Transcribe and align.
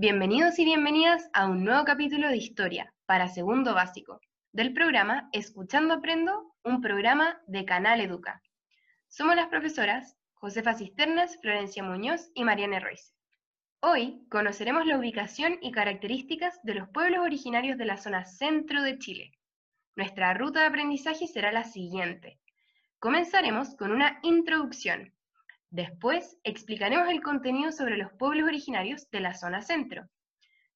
Bienvenidos 0.00 0.60
y 0.60 0.64
bienvenidas 0.64 1.28
a 1.32 1.48
un 1.48 1.64
nuevo 1.64 1.84
capítulo 1.84 2.28
de 2.28 2.36
Historia 2.36 2.94
para 3.04 3.26
segundo 3.26 3.74
básico 3.74 4.20
del 4.52 4.72
programa 4.72 5.28
Escuchando 5.32 5.94
Aprendo, 5.94 6.54
un 6.62 6.80
programa 6.80 7.42
de 7.48 7.64
Canal 7.64 8.00
Educa. 8.00 8.40
Somos 9.08 9.34
las 9.34 9.48
profesoras 9.48 10.16
Josefa 10.34 10.74
Cisternas, 10.74 11.36
Florencia 11.40 11.82
Muñoz 11.82 12.30
y 12.34 12.44
Mariana 12.44 12.78
Royce. 12.78 13.12
Hoy 13.80 14.24
conoceremos 14.30 14.86
la 14.86 14.96
ubicación 14.96 15.58
y 15.62 15.72
características 15.72 16.60
de 16.62 16.74
los 16.74 16.88
pueblos 16.90 17.18
originarios 17.18 17.76
de 17.76 17.86
la 17.86 17.96
zona 17.96 18.24
centro 18.24 18.84
de 18.84 18.98
Chile. 19.00 19.32
Nuestra 19.96 20.32
ruta 20.32 20.60
de 20.60 20.66
aprendizaje 20.66 21.26
será 21.26 21.50
la 21.50 21.64
siguiente. 21.64 22.38
Comenzaremos 23.00 23.74
con 23.74 23.90
una 23.90 24.20
introducción, 24.22 25.12
Después 25.70 26.38
explicaremos 26.44 27.10
el 27.10 27.22
contenido 27.22 27.72
sobre 27.72 27.98
los 27.98 28.10
pueblos 28.12 28.48
originarios 28.48 29.10
de 29.10 29.20
la 29.20 29.34
zona 29.34 29.60
centro. 29.60 30.08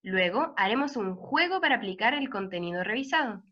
Luego 0.03 0.53
haremos 0.57 0.97
un 0.97 1.15
juego 1.15 1.61
para 1.61 1.77
aplicar 1.77 2.13
el 2.13 2.29
contenido 2.29 2.85
revisado. 2.85 3.43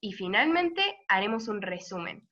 Y 0.00 0.12
finalmente 0.12 0.82
haremos 1.08 1.48
un 1.48 1.62
resumen. 1.62 2.28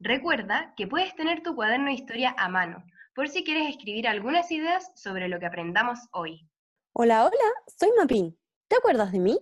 Recuerda 0.00 0.74
que 0.76 0.88
puedes 0.88 1.14
tener 1.14 1.42
tu 1.42 1.54
cuaderno 1.54 1.86
de 1.86 1.92
historia 1.92 2.34
a 2.36 2.48
mano, 2.48 2.84
por 3.14 3.28
si 3.28 3.44
quieres 3.44 3.68
escribir 3.68 4.08
algunas 4.08 4.50
ideas 4.50 4.90
sobre 4.96 5.28
lo 5.28 5.38
que 5.38 5.46
aprendamos 5.46 6.00
hoy. 6.10 6.48
Hola, 6.92 7.24
hola, 7.24 7.52
soy 7.78 7.90
Mapín. 7.96 8.36
¿Te 8.66 8.76
acuerdas 8.76 9.12
de 9.12 9.20
mí? 9.20 9.38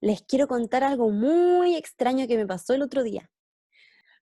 Les 0.00 0.22
quiero 0.22 0.46
contar 0.46 0.84
algo 0.84 1.10
muy 1.10 1.74
extraño 1.74 2.28
que 2.28 2.36
me 2.36 2.46
pasó 2.46 2.74
el 2.74 2.82
otro 2.82 3.02
día. 3.02 3.28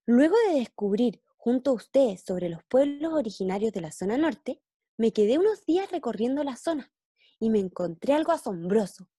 Luego 0.07 0.35
de 0.47 0.59
descubrir 0.59 1.21
junto 1.41 1.71
a 1.71 1.73
ustedes 1.73 2.21
sobre 2.21 2.49
los 2.49 2.63
pueblos 2.65 3.13
originarios 3.13 3.73
de 3.73 3.81
la 3.81 3.91
zona 3.91 4.15
norte, 4.15 4.61
me 4.95 5.11
quedé 5.11 5.39
unos 5.39 5.65
días 5.65 5.89
recorriendo 5.89 6.43
la 6.43 6.55
zona 6.55 6.93
y 7.39 7.49
me 7.49 7.57
encontré 7.57 8.13
algo 8.13 8.31
asombroso. 8.31 9.09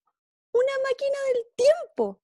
Una 0.53 0.73
máquina 0.89 1.17
del 1.35 1.43
tiempo. 1.57 2.23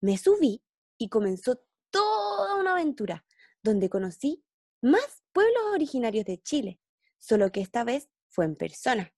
Me 0.00 0.18
subí 0.18 0.64
y 0.98 1.08
comenzó 1.08 1.62
toda 1.90 2.56
una 2.56 2.72
aventura 2.72 3.24
donde 3.62 3.88
conocí 3.88 4.42
más 4.82 5.22
pueblos 5.32 5.62
originarios 5.74 6.24
de 6.24 6.42
Chile, 6.42 6.80
solo 7.20 7.52
que 7.52 7.60
esta 7.60 7.84
vez 7.84 8.10
fue 8.30 8.46
en 8.46 8.56
persona. 8.56 9.14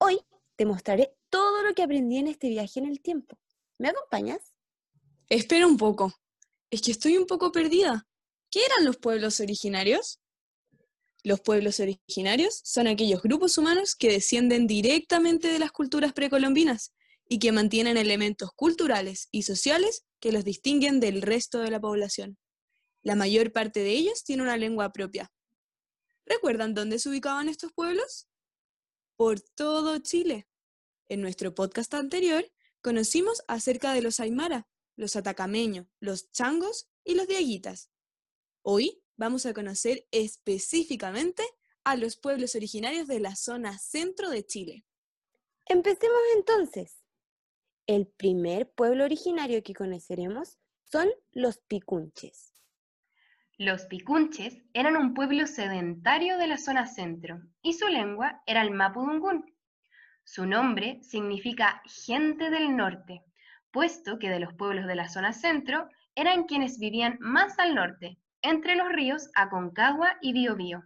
Hoy 0.00 0.20
te 0.54 0.66
mostraré 0.66 1.16
todo 1.30 1.62
lo 1.62 1.72
que 1.72 1.82
aprendí 1.82 2.18
en 2.18 2.26
este 2.26 2.50
viaje 2.50 2.78
en 2.78 2.84
el 2.84 3.00
tiempo. 3.00 3.38
¿Me 3.78 3.88
acompañas? 3.88 4.52
Espera 5.30 5.66
un 5.66 5.78
poco. 5.78 6.12
Es 6.70 6.82
que 6.82 6.90
estoy 6.90 7.16
un 7.16 7.26
poco 7.26 7.50
perdida. 7.52 8.06
¿Qué 8.50 8.64
eran 8.64 8.86
los 8.86 8.96
pueblos 8.96 9.40
originarios? 9.40 10.20
Los 11.22 11.40
pueblos 11.40 11.80
originarios 11.80 12.60
son 12.64 12.86
aquellos 12.86 13.20
grupos 13.20 13.58
humanos 13.58 13.94
que 13.94 14.10
descienden 14.10 14.66
directamente 14.66 15.48
de 15.48 15.58
las 15.58 15.70
culturas 15.70 16.14
precolombinas 16.14 16.94
y 17.28 17.40
que 17.40 17.52
mantienen 17.52 17.98
elementos 17.98 18.50
culturales 18.54 19.28
y 19.30 19.42
sociales 19.42 20.06
que 20.18 20.32
los 20.32 20.44
distinguen 20.44 20.98
del 20.98 21.20
resto 21.20 21.58
de 21.58 21.70
la 21.70 21.78
población. 21.78 22.38
La 23.02 23.16
mayor 23.16 23.52
parte 23.52 23.80
de 23.80 23.90
ellos 23.90 24.24
tiene 24.24 24.42
una 24.42 24.56
lengua 24.56 24.92
propia. 24.92 25.30
¿Recuerdan 26.24 26.72
dónde 26.72 26.98
se 26.98 27.10
ubicaban 27.10 27.50
estos 27.50 27.72
pueblos? 27.72 28.28
Por 29.16 29.40
todo 29.40 29.98
Chile. 29.98 30.48
En 31.08 31.20
nuestro 31.20 31.54
podcast 31.54 31.92
anterior 31.92 32.50
conocimos 32.80 33.42
acerca 33.46 33.92
de 33.92 34.00
los 34.00 34.20
aymara, 34.20 34.66
los 34.96 35.16
atacameños, 35.16 35.86
los 36.00 36.30
changos 36.32 36.88
y 37.04 37.14
los 37.14 37.28
diaguitas. 37.28 37.90
Hoy 38.70 39.00
vamos 39.16 39.46
a 39.46 39.54
conocer 39.54 40.06
específicamente 40.10 41.42
a 41.84 41.96
los 41.96 42.18
pueblos 42.18 42.54
originarios 42.54 43.06
de 43.06 43.18
la 43.18 43.34
zona 43.34 43.78
centro 43.78 44.28
de 44.28 44.44
Chile. 44.44 44.84
Empecemos 45.64 46.18
entonces. 46.36 47.02
El 47.86 48.08
primer 48.08 48.70
pueblo 48.70 49.04
originario 49.04 49.62
que 49.62 49.72
conoceremos 49.72 50.58
son 50.84 51.08
los 51.32 51.56
picunches. 51.60 52.52
Los 53.56 53.86
picunches 53.86 54.58
eran 54.74 54.98
un 54.98 55.14
pueblo 55.14 55.46
sedentario 55.46 56.36
de 56.36 56.48
la 56.48 56.58
zona 56.58 56.84
centro 56.84 57.40
y 57.62 57.72
su 57.72 57.88
lengua 57.88 58.42
era 58.44 58.60
el 58.60 58.72
mapudungún. 58.72 59.50
Su 60.24 60.44
nombre 60.44 61.02
significa 61.02 61.80
gente 61.86 62.50
del 62.50 62.76
norte, 62.76 63.24
puesto 63.70 64.18
que 64.18 64.28
de 64.28 64.40
los 64.40 64.52
pueblos 64.52 64.86
de 64.86 64.94
la 64.94 65.08
zona 65.08 65.32
centro 65.32 65.88
eran 66.14 66.44
quienes 66.44 66.78
vivían 66.78 67.16
más 67.18 67.58
al 67.58 67.74
norte, 67.74 68.18
entre 68.42 68.76
los 68.76 68.88
ríos 68.88 69.28
Aconcagua 69.34 70.16
y 70.20 70.32
Biobío. 70.32 70.82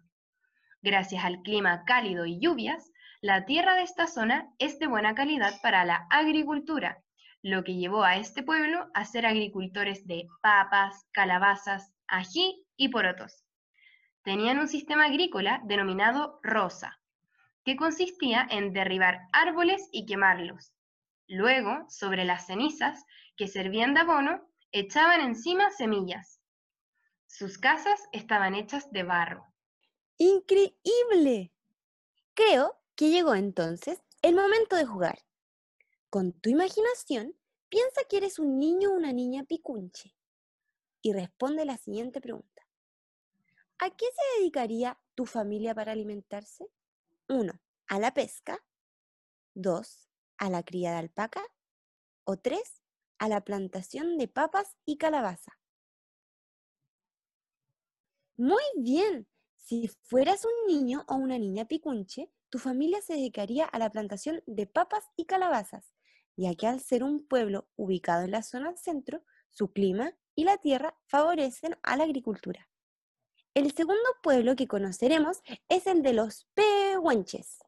Gracias 0.82 1.24
al 1.24 1.42
clima 1.42 1.84
cálido 1.84 2.26
y 2.26 2.40
lluvias, 2.40 2.90
la 3.20 3.44
tierra 3.44 3.74
de 3.74 3.82
esta 3.82 4.06
zona 4.06 4.52
es 4.58 4.78
de 4.78 4.88
buena 4.88 5.14
calidad 5.14 5.60
para 5.62 5.84
la 5.84 6.06
agricultura, 6.10 7.02
lo 7.42 7.62
que 7.64 7.76
llevó 7.76 8.04
a 8.04 8.16
este 8.16 8.42
pueblo 8.42 8.88
a 8.94 9.04
ser 9.04 9.26
agricultores 9.26 10.06
de 10.06 10.26
papas, 10.40 11.06
calabazas, 11.12 11.92
ají 12.08 12.64
y 12.76 12.88
porotos. 12.88 13.44
Tenían 14.22 14.58
un 14.58 14.68
sistema 14.68 15.06
agrícola 15.06 15.60
denominado 15.64 16.40
rosa, 16.42 17.00
que 17.64 17.76
consistía 17.76 18.46
en 18.50 18.72
derribar 18.72 19.20
árboles 19.32 19.88
y 19.92 20.06
quemarlos. 20.06 20.72
Luego, 21.28 21.86
sobre 21.88 22.24
las 22.24 22.46
cenizas, 22.46 23.04
que 23.36 23.48
servían 23.48 23.94
de 23.94 24.00
abono, 24.00 24.42
echaban 24.72 25.20
encima 25.20 25.70
semillas. 25.70 26.41
Sus 27.32 27.56
casas 27.56 27.98
estaban 28.12 28.54
hechas 28.54 28.92
de 28.92 29.04
barro. 29.04 29.46
¡Increíble! 30.18 31.50
Creo 32.34 32.78
que 32.94 33.08
llegó 33.08 33.34
entonces 33.34 34.02
el 34.20 34.34
momento 34.34 34.76
de 34.76 34.84
jugar. 34.84 35.18
Con 36.10 36.34
tu 36.34 36.50
imaginación, 36.50 37.34
piensa 37.70 38.02
que 38.10 38.18
eres 38.18 38.38
un 38.38 38.58
niño 38.58 38.90
o 38.90 38.96
una 38.96 39.14
niña 39.14 39.44
picunche 39.44 40.14
y 41.00 41.14
responde 41.14 41.64
la 41.64 41.78
siguiente 41.78 42.20
pregunta. 42.20 42.68
¿A 43.78 43.88
qué 43.88 44.04
se 44.04 44.40
dedicaría 44.40 45.00
tu 45.14 45.24
familia 45.24 45.74
para 45.74 45.92
alimentarse? 45.92 46.66
1. 47.30 47.50
A 47.86 47.98
la 47.98 48.12
pesca. 48.12 48.62
2. 49.54 50.10
A 50.36 50.50
la 50.50 50.62
cría 50.64 50.90
de 50.90 50.98
alpaca. 50.98 51.42
O 52.24 52.36
3. 52.36 52.60
A 53.18 53.28
la 53.28 53.42
plantación 53.42 54.18
de 54.18 54.28
papas 54.28 54.76
y 54.84 54.98
calabaza. 54.98 55.61
Muy 58.42 58.64
bien. 58.76 59.28
Si 59.54 59.88
fueras 60.02 60.44
un 60.44 60.66
niño 60.66 61.04
o 61.06 61.14
una 61.14 61.38
niña 61.38 61.64
picunche, 61.66 62.28
tu 62.50 62.58
familia 62.58 63.00
se 63.00 63.12
dedicaría 63.12 63.66
a 63.66 63.78
la 63.78 63.92
plantación 63.92 64.42
de 64.48 64.66
papas 64.66 65.04
y 65.16 65.26
calabazas, 65.26 65.94
ya 66.36 66.52
que 66.56 66.66
al 66.66 66.80
ser 66.80 67.04
un 67.04 67.24
pueblo 67.24 67.68
ubicado 67.76 68.24
en 68.24 68.32
la 68.32 68.42
zona 68.42 68.76
centro, 68.76 69.22
su 69.50 69.70
clima 69.70 70.12
y 70.34 70.42
la 70.42 70.58
tierra 70.58 70.98
favorecen 71.06 71.76
a 71.84 71.96
la 71.96 72.02
agricultura. 72.02 72.68
El 73.54 73.70
segundo 73.70 74.02
pueblo 74.24 74.56
que 74.56 74.66
conoceremos 74.66 75.38
es 75.68 75.86
el 75.86 76.02
de 76.02 76.14
los 76.14 76.48
pehuenches. 76.54 77.60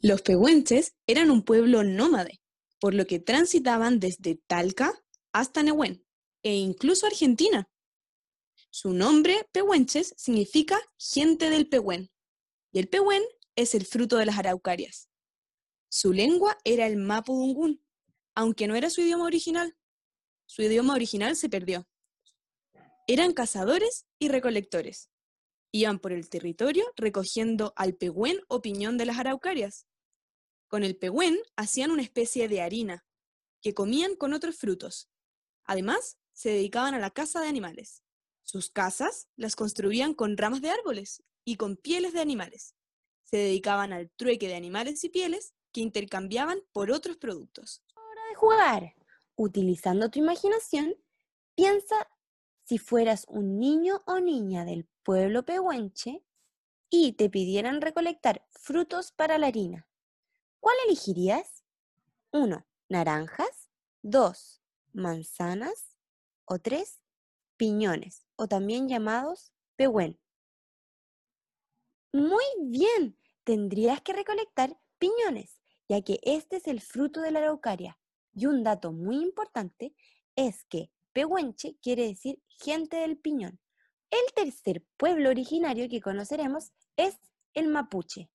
Los 0.00 0.22
pehuenches 0.22 0.96
eran 1.06 1.30
un 1.30 1.44
pueblo 1.44 1.84
nómade, 1.84 2.40
por 2.80 2.92
lo 2.92 3.06
que 3.06 3.20
transitaban 3.20 4.00
desde 4.00 4.34
Talca 4.48 4.92
hasta 5.32 5.62
Nehuen 5.62 6.04
e 6.42 6.56
incluso 6.56 7.06
Argentina. 7.06 7.68
Su 8.80 8.92
nombre, 8.92 9.44
pehuenches, 9.50 10.14
significa 10.16 10.78
gente 10.96 11.50
del 11.50 11.68
pehuen, 11.68 12.12
y 12.70 12.78
el 12.78 12.88
pehuen 12.88 13.24
es 13.56 13.74
el 13.74 13.84
fruto 13.84 14.18
de 14.18 14.24
las 14.24 14.38
araucarias. 14.38 15.08
Su 15.90 16.12
lengua 16.12 16.56
era 16.62 16.86
el 16.86 16.96
mapudungún, 16.96 17.84
aunque 18.36 18.68
no 18.68 18.76
era 18.76 18.88
su 18.88 19.00
idioma 19.00 19.24
original. 19.24 19.76
Su 20.46 20.62
idioma 20.62 20.94
original 20.94 21.34
se 21.34 21.48
perdió. 21.48 21.88
Eran 23.08 23.32
cazadores 23.32 24.06
y 24.20 24.28
recolectores. 24.28 25.10
Iban 25.72 25.98
por 25.98 26.12
el 26.12 26.28
territorio 26.28 26.84
recogiendo 26.94 27.72
al 27.74 27.96
pehuen 27.96 28.38
o 28.46 28.62
piñón 28.62 28.96
de 28.96 29.06
las 29.06 29.18
araucarias. 29.18 29.88
Con 30.68 30.84
el 30.84 30.96
pehuen 30.96 31.36
hacían 31.56 31.90
una 31.90 32.02
especie 32.02 32.46
de 32.46 32.60
harina, 32.60 33.04
que 33.60 33.74
comían 33.74 34.14
con 34.14 34.34
otros 34.34 34.56
frutos. 34.56 35.10
Además, 35.64 36.16
se 36.32 36.50
dedicaban 36.50 36.94
a 36.94 37.00
la 37.00 37.10
caza 37.10 37.40
de 37.40 37.48
animales. 37.48 38.04
Sus 38.48 38.70
casas 38.70 39.28
las 39.36 39.56
construían 39.56 40.14
con 40.14 40.38
ramas 40.38 40.62
de 40.62 40.70
árboles 40.70 41.22
y 41.44 41.56
con 41.56 41.76
pieles 41.76 42.14
de 42.14 42.22
animales. 42.22 42.74
Se 43.24 43.36
dedicaban 43.36 43.92
al 43.92 44.08
trueque 44.12 44.48
de 44.48 44.54
animales 44.54 45.04
y 45.04 45.10
pieles 45.10 45.52
que 45.70 45.82
intercambiaban 45.82 46.62
por 46.72 46.90
otros 46.90 47.18
productos. 47.18 47.82
Hora 47.94 48.22
de 48.30 48.34
jugar. 48.36 48.94
Utilizando 49.36 50.10
tu 50.10 50.20
imaginación, 50.20 50.96
piensa 51.56 52.08
si 52.64 52.78
fueras 52.78 53.26
un 53.28 53.58
niño 53.58 54.02
o 54.06 54.18
niña 54.18 54.64
del 54.64 54.88
pueblo 55.02 55.44
pehuenche 55.44 56.24
y 56.88 57.12
te 57.12 57.28
pidieran 57.28 57.82
recolectar 57.82 58.46
frutos 58.48 59.12
para 59.12 59.36
la 59.36 59.48
harina. 59.48 59.86
¿Cuál 60.58 60.76
elegirías? 60.86 61.64
1. 62.30 62.66
Naranjas. 62.88 63.68
2. 64.00 64.62
Manzanas. 64.94 65.98
O 66.46 66.58
3 66.58 67.02
piñones, 67.58 68.24
o 68.36 68.48
también 68.48 68.88
llamados 68.88 69.52
pehuen. 69.76 70.18
Muy 72.14 72.44
bien, 72.62 73.18
tendrías 73.44 74.00
que 74.00 74.14
recolectar 74.14 74.80
piñones, 74.98 75.60
ya 75.88 76.00
que 76.00 76.20
este 76.22 76.56
es 76.56 76.66
el 76.66 76.80
fruto 76.80 77.20
de 77.20 77.30
la 77.30 77.40
araucaria. 77.40 77.98
Y 78.34 78.46
un 78.46 78.62
dato 78.62 78.92
muy 78.92 79.16
importante 79.16 79.94
es 80.36 80.64
que 80.64 80.90
pehuenche 81.12 81.76
quiere 81.82 82.06
decir 82.06 82.40
gente 82.48 82.96
del 82.96 83.18
piñón. 83.18 83.60
El 84.10 84.32
tercer 84.34 84.84
pueblo 84.96 85.28
originario 85.28 85.88
que 85.88 86.00
conoceremos 86.00 86.72
es 86.96 87.18
el 87.52 87.68
mapuche. 87.68 88.30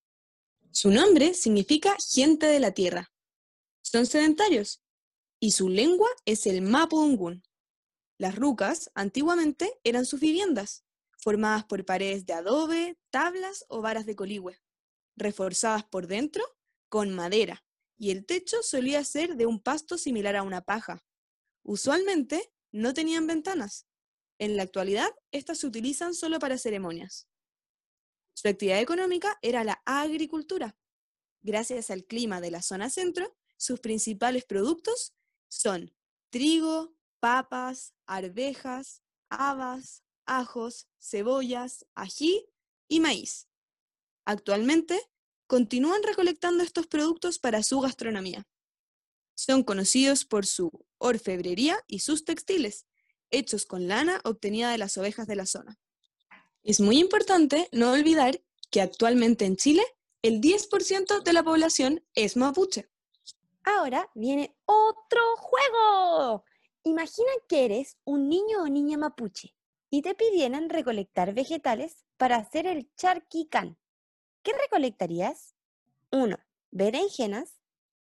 Su 0.70 0.90
nombre 0.90 1.34
significa 1.34 1.96
gente 2.12 2.46
de 2.46 2.60
la 2.60 2.72
tierra. 2.72 3.12
Son 3.82 4.06
sedentarios 4.06 4.82
y 5.40 5.52
su 5.52 5.68
lengua 5.68 6.08
es 6.24 6.46
el 6.46 6.62
mapudungún. 6.62 7.42
Las 8.18 8.36
rucas 8.36 8.90
antiguamente 8.94 9.80
eran 9.82 10.06
sus 10.06 10.20
viviendas, 10.20 10.84
formadas 11.16 11.64
por 11.64 11.84
paredes 11.84 12.26
de 12.26 12.34
adobe, 12.34 12.98
tablas 13.10 13.64
o 13.68 13.80
varas 13.80 14.06
de 14.06 14.14
coligüe, 14.14 14.60
reforzadas 15.16 15.84
por 15.84 16.06
dentro 16.06 16.44
con 16.88 17.14
madera, 17.14 17.64
y 17.96 18.10
el 18.10 18.24
techo 18.24 18.62
solía 18.62 19.04
ser 19.04 19.36
de 19.36 19.46
un 19.46 19.60
pasto 19.60 19.98
similar 19.98 20.36
a 20.36 20.42
una 20.42 20.60
paja. 20.60 21.04
Usualmente 21.62 22.52
no 22.72 22.94
tenían 22.94 23.26
ventanas. 23.26 23.86
En 24.38 24.56
la 24.56 24.64
actualidad, 24.64 25.10
estas 25.30 25.58
se 25.58 25.66
utilizan 25.66 26.14
solo 26.14 26.38
para 26.38 26.58
ceremonias. 26.58 27.28
Su 28.34 28.48
actividad 28.48 28.80
económica 28.80 29.38
era 29.42 29.64
la 29.64 29.82
agricultura. 29.86 30.76
Gracias 31.42 31.90
al 31.90 32.04
clima 32.04 32.40
de 32.40 32.50
la 32.50 32.62
zona 32.62 32.90
centro, 32.90 33.36
sus 33.56 33.80
principales 33.80 34.44
productos 34.44 35.14
son 35.48 35.94
trigo, 36.30 36.96
papas, 37.24 37.94
arvejas, 38.04 39.02
habas, 39.30 40.02
ajos, 40.26 40.88
cebollas, 41.00 41.86
ají 41.94 42.46
y 42.86 43.00
maíz. 43.00 43.48
Actualmente, 44.26 45.00
continúan 45.46 46.02
recolectando 46.02 46.62
estos 46.62 46.86
productos 46.86 47.38
para 47.38 47.62
su 47.62 47.80
gastronomía. 47.80 48.46
Son 49.34 49.62
conocidos 49.62 50.26
por 50.26 50.44
su 50.44 50.70
orfebrería 50.98 51.82
y 51.86 52.00
sus 52.00 52.26
textiles, 52.26 52.84
hechos 53.30 53.64
con 53.64 53.88
lana 53.88 54.20
obtenida 54.24 54.70
de 54.70 54.76
las 54.76 54.98
ovejas 54.98 55.26
de 55.26 55.36
la 55.36 55.46
zona. 55.46 55.78
Es 56.62 56.78
muy 56.78 56.98
importante 56.98 57.70
no 57.72 57.92
olvidar 57.92 58.42
que 58.70 58.82
actualmente 58.82 59.46
en 59.46 59.56
Chile 59.56 59.82
el 60.20 60.42
10% 60.42 61.22
de 61.22 61.32
la 61.32 61.42
población 61.42 62.04
es 62.14 62.36
mapuche. 62.36 62.90
Ahora 63.64 64.10
viene 64.14 64.54
otro 64.66 65.22
juego. 65.38 66.44
Imagina 66.86 67.30
que 67.48 67.64
eres 67.64 67.96
un 68.04 68.28
niño 68.28 68.62
o 68.62 68.68
niña 68.68 68.98
mapuche 68.98 69.54
y 69.88 70.02
te 70.02 70.14
pidieran 70.14 70.68
recolectar 70.68 71.32
vegetales 71.32 72.04
para 72.18 72.36
hacer 72.36 72.66
el 72.66 72.94
charquicán. 72.94 73.78
¿Qué 74.42 74.52
recolectarías? 74.52 75.54
1. 76.12 76.36
Berenjenas. 76.70 77.58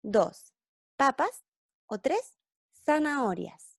2. 0.02 0.52
Papas. 0.96 1.44
O 1.86 2.00
3. 2.00 2.18
Zanahorias. 2.84 3.78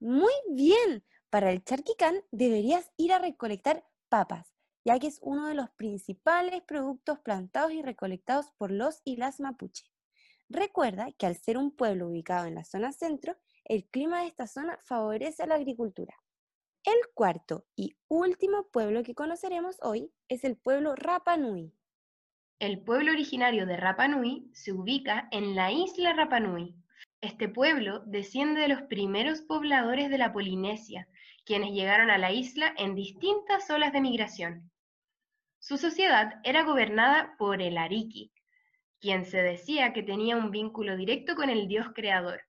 Muy 0.00 0.32
bien. 0.48 1.04
Para 1.28 1.50
el 1.50 1.62
charquicán 1.62 2.24
deberías 2.30 2.90
ir 2.96 3.12
a 3.12 3.18
recolectar 3.18 3.86
papas, 4.08 4.54
ya 4.86 4.98
que 4.98 5.08
es 5.08 5.18
uno 5.20 5.46
de 5.48 5.54
los 5.54 5.68
principales 5.72 6.62
productos 6.62 7.18
plantados 7.18 7.72
y 7.72 7.82
recolectados 7.82 8.50
por 8.52 8.70
los 8.70 9.02
y 9.04 9.16
las 9.16 9.40
mapuche. 9.40 9.84
Recuerda 10.50 11.12
que 11.12 11.26
al 11.26 11.36
ser 11.36 11.58
un 11.58 11.70
pueblo 11.70 12.08
ubicado 12.08 12.46
en 12.46 12.54
la 12.54 12.64
zona 12.64 12.92
centro, 12.92 13.36
el 13.64 13.84
clima 13.84 14.20
de 14.20 14.28
esta 14.28 14.46
zona 14.46 14.78
favorece 14.82 15.46
la 15.46 15.56
agricultura. 15.56 16.14
El 16.84 16.96
cuarto 17.12 17.66
y 17.76 17.96
último 18.08 18.66
pueblo 18.72 19.02
que 19.02 19.14
conoceremos 19.14 19.76
hoy 19.82 20.10
es 20.28 20.44
el 20.44 20.56
pueblo 20.56 20.94
Rapa 20.94 21.36
Nui. 21.36 21.74
El 22.60 22.80
pueblo 22.80 23.12
originario 23.12 23.66
de 23.66 23.76
Rapa 23.76 24.08
Nui 24.08 24.48
se 24.54 24.72
ubica 24.72 25.28
en 25.32 25.54
la 25.54 25.70
isla 25.70 26.14
Rapa 26.14 26.40
Nui. 26.40 26.74
Este 27.20 27.48
pueblo 27.48 28.00
desciende 28.06 28.62
de 28.62 28.68
los 28.68 28.82
primeros 28.82 29.42
pobladores 29.42 30.08
de 30.08 30.16
la 30.16 30.32
Polinesia, 30.32 31.08
quienes 31.44 31.72
llegaron 31.72 32.10
a 32.10 32.16
la 32.16 32.32
isla 32.32 32.72
en 32.78 32.94
distintas 32.94 33.68
olas 33.68 33.92
de 33.92 34.00
migración. 34.00 34.70
Su 35.58 35.76
sociedad 35.76 36.40
era 36.42 36.62
gobernada 36.62 37.34
por 37.38 37.60
el 37.60 37.76
Ariki, 37.76 38.32
quien 39.00 39.24
se 39.24 39.42
decía 39.42 39.92
que 39.92 40.02
tenía 40.02 40.36
un 40.36 40.50
vínculo 40.50 40.96
directo 40.96 41.34
con 41.34 41.50
el 41.50 41.68
dios 41.68 41.86
creador. 41.94 42.42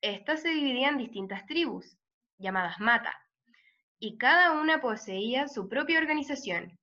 Estas 0.00 0.42
se 0.42 0.50
dividían 0.50 0.94
en 0.94 0.98
distintas 0.98 1.46
tribus, 1.46 1.98
llamadas 2.38 2.78
mata, 2.80 3.14
y 3.98 4.16
cada 4.16 4.52
una 4.52 4.80
poseía 4.80 5.48
su 5.48 5.68
propia 5.68 5.98
organización. 5.98 6.78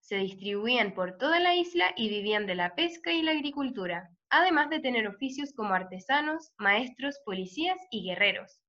Se 0.00 0.16
distribuían 0.16 0.94
por 0.94 1.18
toda 1.18 1.40
la 1.40 1.54
isla 1.54 1.92
y 1.96 2.08
vivían 2.08 2.46
de 2.46 2.54
la 2.54 2.74
pesca 2.74 3.12
y 3.12 3.20
la 3.20 3.32
agricultura, 3.32 4.08
además 4.30 4.70
de 4.70 4.80
tener 4.80 5.06
oficios 5.06 5.52
como 5.52 5.74
artesanos, 5.74 6.52
maestros, 6.56 7.20
policías 7.24 7.78
y 7.90 8.04
guerreros. 8.04 8.60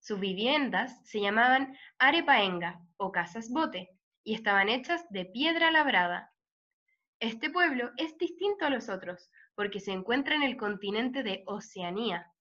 Sus 0.00 0.18
viviendas 0.18 1.00
se 1.04 1.20
llamaban 1.20 1.76
arepaenga 1.98 2.80
o 2.96 3.12
casas 3.12 3.50
bote 3.50 3.90
y 4.24 4.34
estaban 4.34 4.68
hechas 4.68 5.04
de 5.10 5.26
piedra 5.26 5.70
labrada. 5.70 6.32
Este 7.20 7.50
pueblo 7.50 7.90
es 7.96 8.16
distinto 8.18 8.66
a 8.66 8.70
los 8.70 8.88
otros 8.88 9.30
porque 9.54 9.80
se 9.80 9.92
encuentra 9.92 10.34
en 10.34 10.42
el 10.42 10.56
continente 10.56 11.22
de 11.22 11.42
Oceanía, 11.46 12.32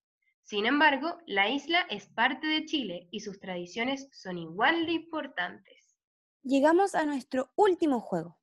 sin 0.45 0.68
embargo, 0.68 1.18
la 1.25 1.50
isla 1.50 1.81
es 1.89 2.07
parte 2.07 2.45
de 2.45 2.66
Chile 2.66 3.07
y 3.10 3.22
sus 3.22 3.39
tradiciones 3.39 4.07
son 4.12 4.38
igual 4.38 4.86
de 4.86 4.92
importantes. 4.92 5.98
Llegamos 6.44 6.94
a 6.94 7.04
nuestro 7.04 7.51
último 7.56 8.00
juego. 8.00 8.38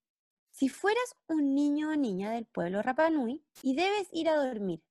Si 0.50 0.68
fueras 0.68 1.16
un 1.28 1.54
niño 1.54 1.90
o 1.90 1.96
niña 1.96 2.32
del 2.32 2.46
pueblo 2.46 2.82
Rapanui 2.82 3.44
y 3.62 3.76
debes 3.76 4.08
ir 4.10 4.28
a 4.28 4.34
dormir, 4.34 4.82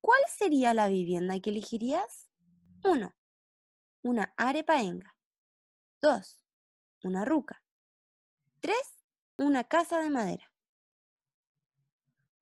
¿cuál 0.00 0.20
sería 0.26 0.74
la 0.74 0.88
vivienda 0.88 1.38
que 1.38 1.50
elegirías? 1.50 2.28
1. 2.82 3.14
Una 4.02 4.34
arepaenga. 4.36 5.14
2. 6.02 6.44
Una 7.04 7.24
ruca. 7.24 7.62
3. 8.58 8.76
Una 9.40 9.64
casa 9.64 10.00
de 10.00 10.10
madera. 10.10 10.52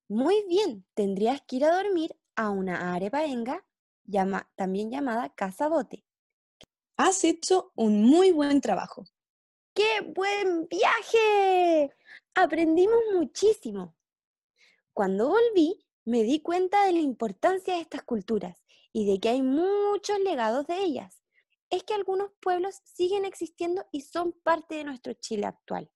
Muy 0.08 0.44
bien, 0.48 0.84
tendrías 0.94 1.40
que 1.42 1.54
ir 1.54 1.64
a 1.64 1.80
dormir 1.80 2.18
a 2.34 2.50
una 2.50 2.92
arepaenga, 2.92 3.64
llama, 4.02 4.50
también 4.56 4.90
llamada 4.90 5.32
casa 5.32 5.68
bote. 5.68 6.04
Has 6.96 7.22
hecho 7.22 7.70
un 7.76 8.02
muy 8.02 8.32
buen 8.32 8.60
trabajo. 8.60 9.04
¡Qué 9.74 10.00
buen 10.12 10.66
viaje! 10.66 11.94
Aprendimos 12.34 12.98
muchísimo. 13.14 13.94
Cuando 14.92 15.28
volví, 15.28 15.86
me 16.04 16.24
di 16.24 16.42
cuenta 16.42 16.84
de 16.84 16.94
la 16.94 17.00
importancia 17.00 17.74
de 17.74 17.80
estas 17.80 18.02
culturas 18.02 18.60
y 18.92 19.06
de 19.06 19.20
que 19.20 19.28
hay 19.28 19.42
muchos 19.42 20.18
legados 20.18 20.66
de 20.66 20.82
ellas. 20.82 21.22
Es 21.70 21.84
que 21.84 21.94
algunos 21.94 22.32
pueblos 22.40 22.80
siguen 22.82 23.24
existiendo 23.24 23.86
y 23.92 24.00
son 24.00 24.32
parte 24.32 24.74
de 24.74 24.82
nuestro 24.82 25.12
Chile 25.12 25.46
actual. 25.46 25.88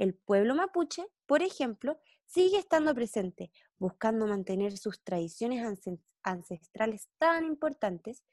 El 0.00 0.14
pueblo 0.14 0.54
mapuche, 0.54 1.04
por 1.26 1.42
ejemplo, 1.42 2.00
sigue 2.24 2.56
estando 2.56 2.94
presente, 2.94 3.52
buscando 3.78 4.26
mantener 4.26 4.78
sus 4.78 5.04
tradiciones 5.04 5.62
ancestrales 6.22 7.10
tan 7.18 7.44
importantes, 7.44 8.24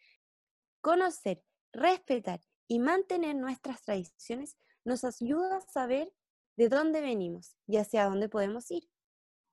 conocer, 0.79 1.43
respetar 1.74 2.39
y 2.69 2.79
mantener 2.79 3.36
nuestras 3.36 3.81
tradiciones 3.81 4.55
nos 4.86 5.03
ayuda 5.03 5.57
a 5.57 5.69
saber 5.69 6.13
de 6.55 6.69
dónde 6.69 7.01
venimos 7.01 7.57
y 7.67 7.75
hacia 7.75 8.05
dónde 8.05 8.29
podemos 8.29 8.71
ir. 8.71 8.88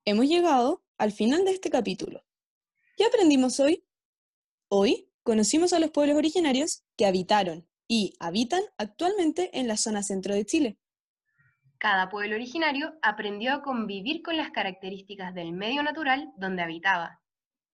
Hemos 0.05 0.27
llegado 0.27 0.85
al 0.97 1.11
final 1.11 1.43
de 1.43 1.51
este 1.51 1.69
capítulo. 1.69 2.23
¿Qué 2.95 3.03
aprendimos 3.03 3.59
hoy? 3.59 3.85
Hoy 4.69 5.11
conocimos 5.23 5.73
a 5.73 5.79
los 5.79 5.91
pueblos 5.91 6.15
originarios 6.15 6.85
que 6.95 7.07
habitaron 7.07 7.67
y 7.89 8.15
habitan 8.21 8.63
actualmente 8.77 9.59
en 9.59 9.67
la 9.67 9.75
zona 9.75 10.01
centro 10.01 10.33
de 10.33 10.45
Chile. 10.45 10.79
Cada 11.77 12.09
pueblo 12.09 12.35
originario 12.35 12.93
aprendió 13.01 13.53
a 13.53 13.61
convivir 13.61 14.21
con 14.21 14.37
las 14.37 14.51
características 14.51 15.33
del 15.33 15.51
medio 15.51 15.83
natural 15.83 16.31
donde 16.37 16.61
habitaba. 16.61 17.21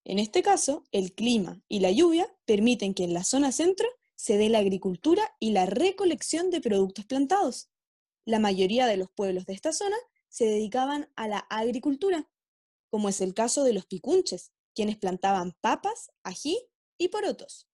En 0.04 0.18
este 0.18 0.42
caso, 0.42 0.84
el 0.92 1.14
clima 1.14 1.62
y 1.68 1.80
la 1.80 1.92
lluvia 1.92 2.28
permiten 2.46 2.94
que 2.94 3.04
en 3.04 3.14
la 3.14 3.24
zona 3.24 3.52
centro 3.52 3.88
se 4.16 4.38
dé 4.38 4.50
la 4.50 4.60
agricultura 4.60 5.24
y 5.40 5.52
la 5.52 5.66
recolección 5.66 6.50
de 6.50 6.62
productos 6.62 7.06
plantados. 7.06 7.70
La 8.26 8.40
mayoría 8.40 8.88
de 8.88 8.98
los 8.98 9.10
pueblos 9.12 9.46
de 9.46 9.54
esta 9.54 9.74
zona 9.74 9.98
se 10.28 10.46
dedicaban 10.46 11.10
a 11.16 11.28
la 11.28 11.40
agricultura, 11.50 12.30
como 12.90 13.10
es 13.10 13.22
el 13.22 13.34
caso 13.34 13.64
de 13.64 13.74
los 13.74 13.86
picunches, 13.86 14.52
quienes 14.74 14.98
plantaban 14.98 15.54
papas, 15.62 16.12
ají 16.24 16.58
y 16.98 17.10
porotos. 17.10 17.68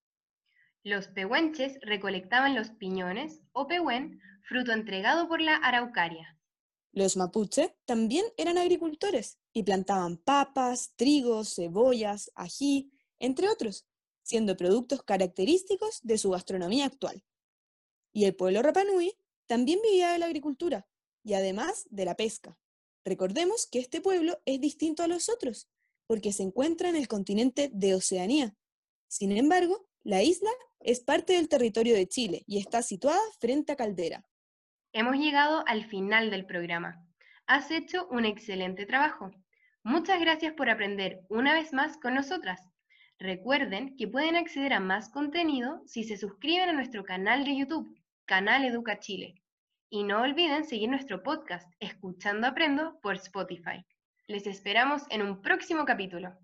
Los 0.87 1.09
pehuenches 1.09 1.77
recolectaban 1.81 2.55
los 2.55 2.69
piñones 2.69 3.41
o 3.51 3.67
pehuen 3.67 4.21
fruto 4.47 4.71
entregado 4.71 5.27
por 5.27 5.41
la 5.41 5.57
araucaria. 5.57 6.39
Los 6.93 7.17
mapuche 7.17 7.75
también 7.83 8.23
eran 8.37 8.57
agricultores 8.57 9.37
y 9.51 9.63
plantaban 9.63 10.15
papas, 10.15 10.93
trigos, 10.95 11.55
cebollas, 11.55 12.31
ají, 12.35 12.89
entre 13.19 13.49
otros, 13.49 13.85
siendo 14.23 14.55
productos 14.55 15.03
característicos 15.03 15.99
de 16.03 16.17
su 16.17 16.29
gastronomía 16.29 16.85
actual. 16.85 17.21
Y 18.13 18.23
el 18.23 18.37
pueblo 18.37 18.61
Rapanui 18.61 19.11
también 19.45 19.81
vivía 19.83 20.13
de 20.13 20.19
la 20.19 20.27
agricultura 20.27 20.87
y 21.21 21.33
además 21.33 21.85
de 21.89 22.05
la 22.05 22.15
pesca. 22.15 22.57
Recordemos 23.03 23.67
que 23.67 23.79
este 23.79 23.99
pueblo 23.99 24.39
es 24.45 24.61
distinto 24.61 25.03
a 25.03 25.07
los 25.07 25.27
otros, 25.27 25.67
porque 26.05 26.31
se 26.31 26.43
encuentra 26.43 26.87
en 26.87 26.95
el 26.95 27.09
continente 27.09 27.69
de 27.73 27.93
Oceanía. 27.93 28.55
Sin 29.09 29.33
embargo, 29.33 29.85
la 30.03 30.23
isla 30.23 30.49
es 30.79 31.01
parte 31.01 31.33
del 31.33 31.49
territorio 31.49 31.95
de 31.95 32.07
Chile 32.07 32.43
y 32.47 32.59
está 32.59 32.81
situada 32.81 33.19
frente 33.39 33.71
a 33.71 33.75
Caldera. 33.75 34.23
Hemos 34.93 35.17
llegado 35.17 35.63
al 35.67 35.85
final 35.85 36.29
del 36.31 36.45
programa. 36.45 37.05
Has 37.45 37.71
hecho 37.71 38.07
un 38.09 38.25
excelente 38.25 38.85
trabajo. 38.85 39.31
Muchas 39.83 40.19
gracias 40.19 40.53
por 40.53 40.69
aprender 40.69 41.21
una 41.29 41.53
vez 41.53 41.73
más 41.73 41.97
con 41.97 42.13
nosotras. 42.13 42.61
Recuerden 43.19 43.95
que 43.97 44.07
pueden 44.07 44.35
acceder 44.35 44.73
a 44.73 44.79
más 44.79 45.09
contenido 45.09 45.81
si 45.85 46.03
se 46.03 46.17
suscriben 46.17 46.69
a 46.69 46.73
nuestro 46.73 47.03
canal 47.03 47.45
de 47.45 47.57
YouTube, 47.57 47.99
Canal 48.25 48.65
Educa 48.65 48.99
Chile. 48.99 49.41
Y 49.89 50.03
no 50.03 50.21
olviden 50.21 50.65
seguir 50.65 50.89
nuestro 50.89 51.23
podcast, 51.23 51.71
Escuchando 51.79 52.47
Aprendo, 52.47 52.99
por 53.01 53.15
Spotify. 53.15 53.85
Les 54.27 54.45
esperamos 54.45 55.03
en 55.09 55.21
un 55.21 55.41
próximo 55.41 55.85
capítulo. 55.85 56.37